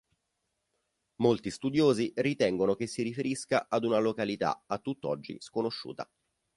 Molti 1.17 1.51
studiosi 1.51 2.11
ritengono 2.15 2.73
che 2.73 2.87
si 2.87 3.03
riferisca 3.03 3.67
ad 3.69 3.83
una 3.83 3.99
località, 3.99 4.63
a 4.65 4.79
tutt'oggi, 4.79 5.37
sconosciuta. 5.39 6.09